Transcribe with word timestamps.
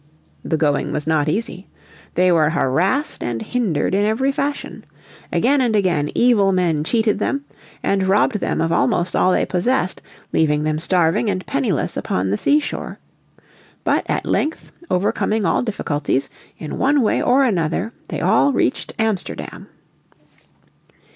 The 0.43 0.57
going 0.57 0.91
was 0.91 1.05
not 1.05 1.29
easy. 1.29 1.67
They 2.15 2.31
were 2.31 2.49
harassed 2.49 3.23
and 3.23 3.39
hindered 3.39 3.93
in 3.93 4.03
every 4.03 4.31
fashion. 4.31 4.83
Again 5.31 5.61
and 5.61 5.75
again 5.75 6.09
evil 6.15 6.51
men 6.51 6.83
cheated 6.83 7.19
them, 7.19 7.45
and 7.83 8.07
robbed 8.07 8.39
them 8.39 8.61
of 8.61 8.71
almost 8.71 9.15
all 9.15 9.31
they 9.31 9.45
possessed, 9.45 10.01
leaving 10.33 10.63
them 10.63 10.79
starving 10.79 11.29
and 11.29 11.45
penniless 11.45 11.97
upon 11.97 12.31
the 12.31 12.37
sea 12.37 12.57
shore. 12.59 12.97
But 13.83 14.09
at 14.09 14.25
length, 14.25 14.71
overcoming 14.89 15.45
all 15.45 15.61
difficulties, 15.61 16.31
in 16.57 16.79
one 16.79 17.03
way 17.03 17.21
or 17.21 17.43
another, 17.43 17.93
they 18.07 18.21
all 18.21 18.53
reached 18.53 18.93
Amsterdam. 18.97 19.67